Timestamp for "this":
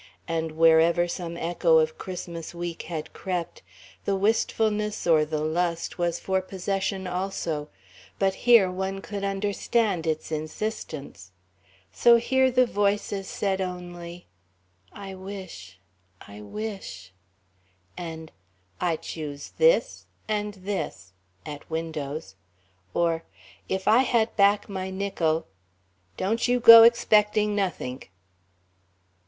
19.59-20.07, 20.55-21.13